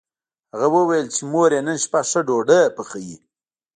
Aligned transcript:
هغه 0.51 0.67
وویل 0.75 1.07
چې 1.15 1.21
مور 1.31 1.49
یې 1.55 1.61
نن 1.67 1.77
شپه 1.83 1.99
ښه 2.09 2.19
ډوډۍ 2.27 2.61
پخوي 2.75 3.15